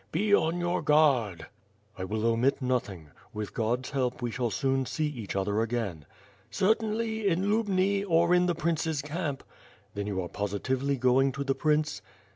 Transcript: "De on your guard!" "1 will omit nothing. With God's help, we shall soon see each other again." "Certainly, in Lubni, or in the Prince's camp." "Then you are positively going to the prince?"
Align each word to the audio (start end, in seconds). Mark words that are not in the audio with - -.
"De 0.13 0.33
on 0.33 0.59
your 0.59 0.81
guard!" 0.81 1.45
"1 1.97 2.07
will 2.07 2.25
omit 2.25 2.59
nothing. 2.59 3.11
With 3.35 3.53
God's 3.53 3.91
help, 3.91 4.19
we 4.19 4.31
shall 4.31 4.49
soon 4.49 4.87
see 4.87 5.05
each 5.05 5.35
other 5.35 5.61
again." 5.61 6.07
"Certainly, 6.49 7.27
in 7.27 7.51
Lubni, 7.51 8.03
or 8.03 8.33
in 8.33 8.47
the 8.47 8.55
Prince's 8.55 9.03
camp." 9.03 9.43
"Then 9.93 10.07
you 10.07 10.19
are 10.23 10.27
positively 10.27 10.97
going 10.97 11.31
to 11.33 11.43
the 11.43 11.53
prince?" 11.53 12.01